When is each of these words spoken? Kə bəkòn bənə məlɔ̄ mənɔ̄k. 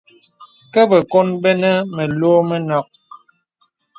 Kə 0.73 0.81
bəkòn 0.89 1.27
bənə 1.43 1.71
məlɔ̄ 1.95 2.35
mənɔ̄k. 2.49 2.87